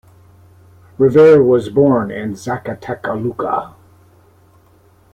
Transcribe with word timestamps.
Rivera 0.97 1.43
was 1.43 1.69
born 1.69 2.09
in 2.09 2.33
Zacatecoluca. 2.33 3.75